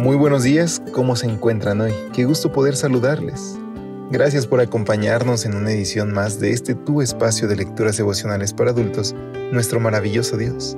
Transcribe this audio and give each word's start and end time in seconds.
Muy 0.00 0.16
buenos 0.16 0.44
días, 0.44 0.80
¿cómo 0.92 1.14
se 1.14 1.26
encuentran 1.26 1.82
hoy? 1.82 1.92
Qué 2.14 2.24
gusto 2.24 2.50
poder 2.50 2.74
saludarles. 2.74 3.58
Gracias 4.10 4.46
por 4.46 4.58
acompañarnos 4.58 5.44
en 5.44 5.54
una 5.54 5.72
edición 5.72 6.10
más 6.10 6.40
de 6.40 6.52
este 6.52 6.74
tu 6.74 7.02
espacio 7.02 7.46
de 7.46 7.56
lecturas 7.56 7.98
devocionales 7.98 8.54
para 8.54 8.70
adultos, 8.70 9.14
nuestro 9.52 9.78
maravilloso 9.78 10.38
Dios. 10.38 10.74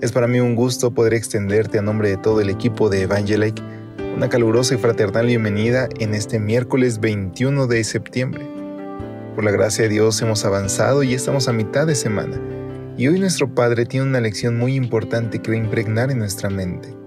Es 0.00 0.10
para 0.10 0.26
mí 0.26 0.40
un 0.40 0.54
gusto 0.54 0.90
poder 0.90 1.12
extenderte 1.12 1.78
a 1.78 1.82
nombre 1.82 2.08
de 2.08 2.16
todo 2.16 2.40
el 2.40 2.48
equipo 2.48 2.88
de 2.88 3.02
Evangelike 3.02 3.62
una 4.16 4.30
calurosa 4.30 4.74
y 4.74 4.78
fraternal 4.78 5.26
bienvenida 5.26 5.90
en 6.00 6.14
este 6.14 6.38
miércoles 6.38 6.98
21 6.98 7.66
de 7.66 7.84
septiembre. 7.84 8.46
Por 9.34 9.44
la 9.44 9.50
gracia 9.50 9.82
de 9.84 9.90
Dios 9.90 10.22
hemos 10.22 10.46
avanzado 10.46 11.02
y 11.02 11.12
estamos 11.12 11.48
a 11.48 11.52
mitad 11.52 11.86
de 11.86 11.94
semana, 11.94 12.40
y 12.96 13.06
hoy 13.06 13.20
nuestro 13.20 13.54
Padre 13.54 13.84
tiene 13.84 14.06
una 14.06 14.22
lección 14.22 14.56
muy 14.56 14.76
importante 14.76 15.42
que 15.42 15.50
va 15.50 15.56
a 15.58 15.60
impregnar 15.60 16.10
en 16.10 16.20
nuestra 16.20 16.48
mente. 16.48 17.05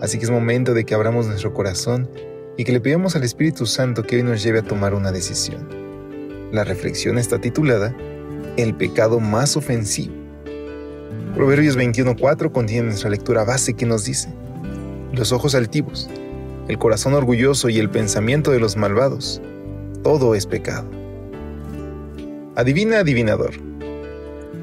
Así 0.00 0.18
que 0.18 0.24
es 0.24 0.30
momento 0.30 0.74
de 0.74 0.84
que 0.84 0.94
abramos 0.94 1.26
nuestro 1.26 1.52
corazón 1.52 2.08
y 2.56 2.64
que 2.64 2.72
le 2.72 2.80
pidamos 2.80 3.16
al 3.16 3.24
Espíritu 3.24 3.66
Santo 3.66 4.02
que 4.02 4.16
hoy 4.16 4.22
nos 4.22 4.42
lleve 4.42 4.60
a 4.60 4.62
tomar 4.62 4.94
una 4.94 5.12
decisión. 5.12 5.68
La 6.52 6.64
reflexión 6.64 7.18
está 7.18 7.40
titulada 7.40 7.94
El 8.56 8.74
pecado 8.74 9.20
más 9.20 9.56
ofensivo. 9.56 10.14
Proverbios 11.34 11.78
21.4 11.78 12.50
contiene 12.50 12.88
nuestra 12.88 13.10
lectura 13.10 13.44
base 13.44 13.74
que 13.74 13.86
nos 13.86 14.04
dice, 14.04 14.28
los 15.12 15.32
ojos 15.32 15.54
altivos, 15.54 16.08
el 16.68 16.78
corazón 16.78 17.14
orgulloso 17.14 17.68
y 17.68 17.78
el 17.78 17.88
pensamiento 17.88 18.50
de 18.50 18.60
los 18.60 18.76
malvados, 18.76 19.40
todo 20.02 20.34
es 20.34 20.46
pecado. 20.46 20.88
Adivina, 22.56 22.98
adivinador. 22.98 23.52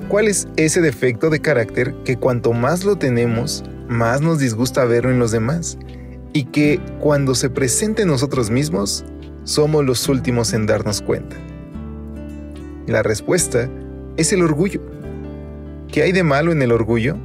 ¿Cuál 0.07 0.27
es 0.27 0.47
ese 0.55 0.81
defecto 0.81 1.29
de 1.29 1.39
carácter 1.39 1.93
que 2.03 2.17
cuanto 2.17 2.53
más 2.53 2.83
lo 2.83 2.97
tenemos, 2.97 3.63
más 3.89 4.21
nos 4.21 4.39
disgusta 4.39 4.85
verlo 4.85 5.11
en 5.11 5.19
los 5.19 5.31
demás 5.31 5.77
y 6.33 6.45
que 6.45 6.79
cuando 6.99 7.35
se 7.35 7.49
presente 7.49 8.03
en 8.03 8.09
nosotros 8.09 8.49
mismos, 8.49 9.05
somos 9.43 9.85
los 9.85 10.07
últimos 10.09 10.53
en 10.53 10.65
darnos 10.65 11.01
cuenta. 11.01 11.35
La 12.85 13.01
respuesta 13.03 13.69
es 14.17 14.33
el 14.33 14.41
orgullo. 14.41 14.81
¿Qué 15.91 16.03
hay 16.03 16.11
de 16.11 16.23
malo 16.23 16.51
en 16.51 16.61
el 16.61 16.71
orgullo? 16.71 17.17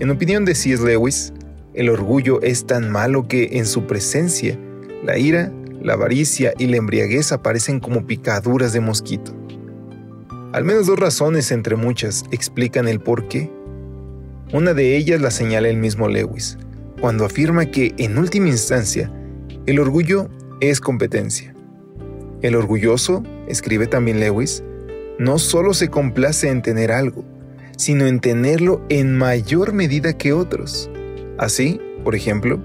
En 0.00 0.10
opinión 0.10 0.44
de 0.44 0.54
C.S. 0.54 0.84
Lewis, 0.84 1.32
el 1.74 1.88
orgullo 1.88 2.40
es 2.42 2.66
tan 2.66 2.90
malo 2.90 3.26
que 3.26 3.58
en 3.58 3.66
su 3.66 3.86
presencia, 3.86 4.58
la 5.04 5.18
ira, 5.18 5.52
la 5.80 5.94
avaricia 5.94 6.52
y 6.58 6.66
la 6.66 6.76
embriaguez 6.76 7.32
aparecen 7.32 7.80
como 7.80 8.06
picaduras 8.06 8.72
de 8.72 8.80
mosquito. 8.80 9.34
Al 10.52 10.64
menos 10.64 10.86
dos 10.86 10.98
razones 10.98 11.52
entre 11.52 11.76
muchas 11.76 12.24
explican 12.32 12.88
el 12.88 13.00
por 13.00 13.28
qué 13.28 13.50
una 14.52 14.74
de 14.74 14.96
ellas 14.96 15.20
la 15.20 15.30
señala 15.30 15.68
el 15.68 15.76
mismo 15.76 16.08
Lewis, 16.08 16.58
cuando 17.00 17.24
afirma 17.24 17.66
que, 17.66 17.94
en 17.98 18.18
última 18.18 18.48
instancia, 18.48 19.10
el 19.66 19.78
orgullo 19.78 20.28
es 20.60 20.80
competencia. 20.80 21.54
El 22.42 22.56
orgulloso, 22.56 23.22
escribe 23.46 23.86
también 23.86 24.18
Lewis, 24.18 24.64
no 25.18 25.38
solo 25.38 25.72
se 25.74 25.88
complace 25.88 26.48
en 26.48 26.62
tener 26.62 26.90
algo, 26.90 27.24
sino 27.76 28.06
en 28.06 28.20
tenerlo 28.20 28.84
en 28.88 29.16
mayor 29.16 29.72
medida 29.72 30.16
que 30.16 30.32
otros. 30.32 30.90
Así, 31.38 31.80
por 32.02 32.14
ejemplo, 32.14 32.60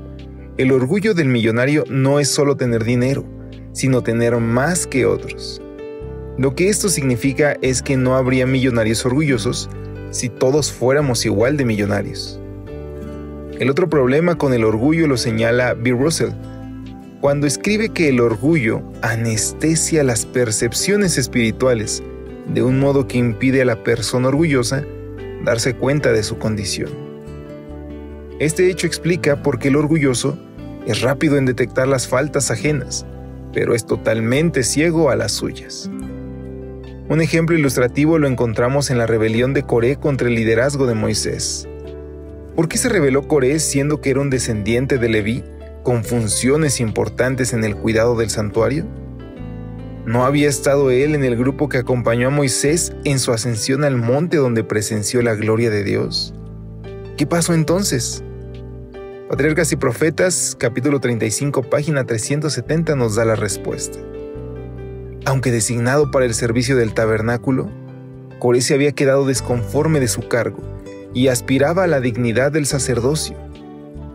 el 0.57 0.71
orgullo 0.71 1.13
del 1.13 1.27
millonario 1.27 1.83
no 1.89 2.19
es 2.19 2.29
solo 2.29 2.57
tener 2.57 2.83
dinero, 2.83 3.25
sino 3.73 4.01
tener 4.01 4.37
más 4.37 4.87
que 4.87 5.05
otros. 5.05 5.61
Lo 6.37 6.55
que 6.55 6.69
esto 6.69 6.89
significa 6.89 7.57
es 7.61 7.81
que 7.81 7.95
no 7.95 8.15
habría 8.15 8.45
millonarios 8.45 9.05
orgullosos, 9.05 9.69
si 10.15 10.29
todos 10.29 10.71
fuéramos 10.71 11.25
igual 11.25 11.57
de 11.57 11.65
millonarios. 11.65 12.39
El 13.59 13.69
otro 13.69 13.89
problema 13.89 14.37
con 14.37 14.53
el 14.53 14.63
orgullo 14.63 15.07
lo 15.07 15.17
señala 15.17 15.73
Bill 15.73 15.97
Russell, 15.97 16.29
cuando 17.19 17.47
escribe 17.47 17.89
que 17.89 18.07
el 18.07 18.21
orgullo 18.21 18.81
anestesia 19.01 20.05
las 20.05 20.25
percepciones 20.25 21.17
espirituales 21.17 22.01
de 22.47 22.63
un 22.63 22.79
modo 22.79 23.09
que 23.09 23.17
impide 23.17 23.63
a 23.63 23.65
la 23.65 23.83
persona 23.83 24.29
orgullosa 24.29 24.85
darse 25.43 25.75
cuenta 25.75 26.13
de 26.13 26.23
su 26.23 26.37
condición. 26.37 26.91
Este 28.39 28.69
hecho 28.69 28.87
explica 28.87 29.43
por 29.43 29.59
qué 29.59 29.67
el 29.67 29.75
orgulloso 29.75 30.37
es 30.87 31.01
rápido 31.01 31.37
en 31.37 31.45
detectar 31.45 31.89
las 31.89 32.07
faltas 32.07 32.51
ajenas, 32.51 33.05
pero 33.51 33.75
es 33.75 33.85
totalmente 33.85 34.63
ciego 34.63 35.09
a 35.09 35.17
las 35.17 35.33
suyas. 35.33 35.89
Un 37.07 37.21
ejemplo 37.21 37.55
ilustrativo 37.55 38.17
lo 38.17 38.27
encontramos 38.27 38.89
en 38.89 38.97
la 38.97 39.05
rebelión 39.05 39.53
de 39.53 39.61
Coré 39.61 39.97
contra 39.97 40.27
el 40.27 40.33
liderazgo 40.33 40.87
de 40.87 40.95
Moisés. 40.95 41.69
¿Por 42.55 42.67
qué 42.67 42.79
se 42.79 42.89
rebeló 42.89 43.27
Coré 43.27 43.59
siendo 43.59 44.01
que 44.01 44.09
era 44.09 44.21
un 44.21 44.31
descendiente 44.31 44.97
de 44.97 45.09
Leví, 45.09 45.43
con 45.83 46.03
funciones 46.03 46.79
importantes 46.79 47.53
en 47.53 47.63
el 47.63 47.75
cuidado 47.75 48.15
del 48.15 48.31
santuario? 48.31 48.85
¿No 50.07 50.25
había 50.25 50.49
estado 50.49 50.89
él 50.89 51.13
en 51.13 51.23
el 51.23 51.35
grupo 51.35 51.69
que 51.69 51.77
acompañó 51.77 52.29
a 52.29 52.31
Moisés 52.31 52.93
en 53.03 53.19
su 53.19 53.31
ascensión 53.33 53.83
al 53.83 53.97
monte 53.97 54.37
donde 54.37 54.63
presenció 54.63 55.21
la 55.21 55.35
gloria 55.35 55.69
de 55.69 55.83
Dios? 55.83 56.33
¿Qué 57.17 57.27
pasó 57.27 57.53
entonces? 57.53 58.23
Patriarcas 59.29 59.71
y 59.71 59.75
Profetas, 59.75 60.55
capítulo 60.57 60.99
35, 60.99 61.61
página 61.69 62.03
370 62.03 62.95
nos 62.95 63.13
da 63.15 63.25
la 63.25 63.35
respuesta. 63.35 63.99
Aunque 65.25 65.51
designado 65.51 66.11
para 66.11 66.25
el 66.25 66.35
servicio 66.35 66.77
del 66.77 66.93
tabernáculo, 66.93 67.67
Coré 68.37 68.61
se 68.61 68.75
había 68.75 68.91
quedado 68.91 69.25
desconforme 69.25 69.99
de 69.99 70.07
su 70.07 70.27
cargo 70.27 70.59
y 71.15 71.29
aspiraba 71.29 71.85
a 71.85 71.87
la 71.87 71.99
dignidad 71.99 72.51
del 72.51 72.67
sacerdocio, 72.67 73.35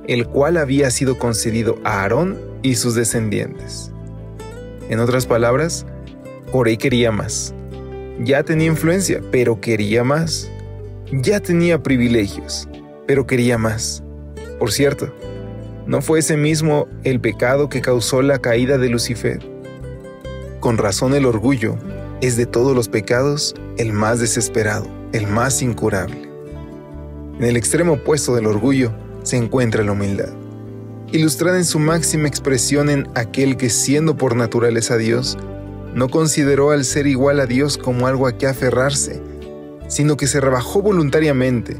el 0.07 0.29
cual 0.29 0.57
había 0.57 0.91
sido 0.93 1.19
concedido 1.19 1.79
a 1.83 2.03
Aarón 2.03 2.39
y 2.63 2.77
sus 2.77 2.95
descendientes. 2.95 3.91
En 4.89 5.01
otras 5.01 5.27
palabras, 5.27 5.85
Coré 6.53 6.79
quería 6.79 7.11
más. 7.11 7.55
Ya 8.21 8.45
tenía 8.45 8.69
influencia, 8.69 9.21
pero 9.33 9.61
quería 9.61 10.05
más. 10.05 10.49
Ya 11.11 11.41
tenía 11.41 11.83
privilegios, 11.83 12.69
pero 13.07 13.27
quería 13.27 13.59
más. 13.59 14.05
Por 14.61 14.71
cierto, 14.71 15.13
¿no 15.87 16.03
fue 16.03 16.21
ese 16.21 16.37
mismo 16.37 16.87
el 17.03 17.21
pecado 17.21 17.69
que 17.69 17.81
causó 17.81 18.23
la 18.23 18.39
caída 18.39 18.79
de 18.79 18.91
Lucifer? 18.91 19.50
Con 20.61 20.77
razón 20.77 21.15
el 21.15 21.25
orgullo 21.25 21.77
es 22.21 22.37
de 22.37 22.45
todos 22.45 22.77
los 22.77 22.91
pecados 22.91 23.55
el 23.79 23.95
más 23.95 24.21
desesperado, 24.21 24.87
el 25.13 25.27
más 25.27 25.63
incurable. 25.63 26.31
En 27.39 27.45
el 27.45 27.57
extremo 27.57 27.95
opuesto 27.95 28.35
del 28.35 28.47
orgullo 28.47 28.93
se 29.23 29.39
encuentra 29.39 29.83
la 29.83 29.93
humildad, 29.93 30.29
ilustrada 31.13 31.57
en 31.57 31.65
su 31.65 31.79
máxima 31.79 32.29
expresión 32.29 32.91
en 32.91 33.09
aquel 33.15 33.57
que 33.57 33.71
siendo 33.71 34.19
por 34.19 34.37
naturaleza 34.37 34.99
Dios, 34.99 35.39
no 35.95 36.11
consideró 36.11 36.73
al 36.73 36.85
ser 36.85 37.07
igual 37.07 37.41
a 37.41 37.47
Dios 37.47 37.79
como 37.79 38.07
algo 38.07 38.27
a 38.27 38.37
que 38.37 38.47
aferrarse, 38.47 39.23
sino 39.89 40.19
que 40.19 40.27
se 40.27 40.43
rebajó 40.43 40.83
voluntariamente, 40.83 41.79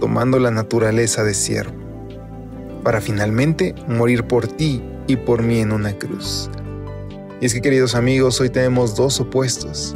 tomando 0.00 0.38
la 0.38 0.50
naturaleza 0.50 1.24
de 1.24 1.32
siervo, 1.32 1.74
para 2.84 3.00
finalmente 3.00 3.74
morir 3.88 4.24
por 4.24 4.46
ti 4.46 4.82
y 5.06 5.16
por 5.16 5.42
mí 5.42 5.60
en 5.60 5.72
una 5.72 5.94
cruz. 5.94 6.50
Y 7.40 7.46
es 7.46 7.54
que 7.54 7.60
queridos 7.60 7.94
amigos, 7.94 8.40
hoy 8.40 8.50
tenemos 8.50 8.96
dos 8.96 9.20
opuestos. 9.20 9.94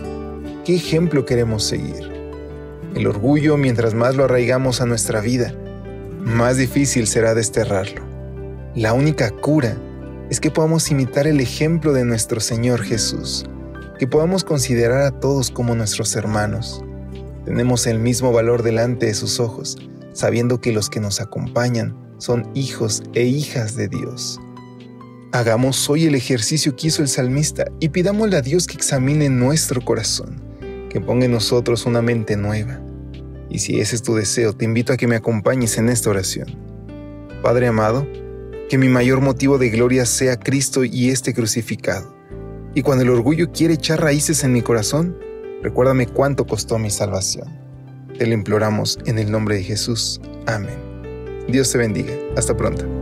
¿Qué 0.64 0.76
ejemplo 0.76 1.26
queremos 1.26 1.64
seguir? 1.64 2.12
El 2.94 3.06
orgullo, 3.08 3.56
mientras 3.56 3.94
más 3.94 4.14
lo 4.14 4.24
arraigamos 4.24 4.80
a 4.80 4.86
nuestra 4.86 5.20
vida, 5.20 5.52
más 6.20 6.56
difícil 6.56 7.08
será 7.08 7.34
desterrarlo. 7.34 8.02
La 8.76 8.92
única 8.92 9.30
cura 9.30 9.76
es 10.30 10.38
que 10.38 10.52
podamos 10.52 10.88
imitar 10.92 11.26
el 11.26 11.40
ejemplo 11.40 11.92
de 11.92 12.04
nuestro 12.04 12.38
Señor 12.38 12.82
Jesús, 12.82 13.44
que 13.98 14.06
podamos 14.06 14.44
considerar 14.44 15.02
a 15.02 15.10
todos 15.10 15.50
como 15.50 15.74
nuestros 15.74 16.14
hermanos. 16.14 16.84
Tenemos 17.44 17.88
el 17.88 17.98
mismo 17.98 18.32
valor 18.32 18.62
delante 18.62 19.06
de 19.06 19.14
sus 19.14 19.40
ojos, 19.40 19.76
sabiendo 20.12 20.60
que 20.60 20.70
los 20.70 20.88
que 20.88 21.00
nos 21.00 21.20
acompañan 21.20 21.96
son 22.18 22.48
hijos 22.54 23.02
e 23.14 23.24
hijas 23.24 23.74
de 23.74 23.88
Dios. 23.88 24.38
Hagamos 25.34 25.88
hoy 25.88 26.04
el 26.04 26.14
ejercicio 26.14 26.76
que 26.76 26.88
hizo 26.88 27.00
el 27.00 27.08
salmista 27.08 27.64
y 27.80 27.88
pidámosle 27.88 28.36
a 28.36 28.42
Dios 28.42 28.66
que 28.66 28.76
examine 28.76 29.30
nuestro 29.30 29.80
corazón, 29.80 30.42
que 30.90 31.00
ponga 31.00 31.24
en 31.24 31.32
nosotros 31.32 31.86
una 31.86 32.02
mente 32.02 32.36
nueva 32.36 32.82
Y 33.48 33.60
si 33.60 33.80
ese 33.80 33.96
es 33.96 34.02
tu 34.02 34.14
deseo, 34.14 34.52
te 34.52 34.66
invito 34.66 34.92
a 34.92 34.98
que 34.98 35.06
me 35.06 35.16
acompañes 35.16 35.78
en 35.78 35.88
esta 35.88 36.10
oración. 36.10 36.54
Padre 37.42 37.68
amado, 37.68 38.06
que 38.68 38.76
mi 38.76 38.90
mayor 38.90 39.22
motivo 39.22 39.56
de 39.56 39.70
gloria 39.70 40.04
sea 40.04 40.38
Cristo 40.38 40.84
y 40.84 41.08
este 41.08 41.32
crucificado. 41.32 42.14
Y 42.74 42.82
cuando 42.82 43.04
el 43.04 43.10
orgullo 43.10 43.52
quiere 43.52 43.74
echar 43.74 44.02
raíces 44.02 44.44
en 44.44 44.52
mi 44.52 44.60
corazón, 44.60 45.16
recuérdame 45.62 46.08
cuánto 46.08 46.46
costó 46.46 46.78
mi 46.78 46.90
salvación. 46.90 47.48
Te 48.18 48.26
lo 48.26 48.34
imploramos 48.34 48.98
en 49.06 49.18
el 49.18 49.30
nombre 49.30 49.56
de 49.56 49.62
Jesús. 49.62 50.20
Amén. 50.44 50.76
Dios 51.48 51.72
te 51.72 51.78
bendiga. 51.78 52.12
Hasta 52.36 52.54
pronto. 52.54 53.01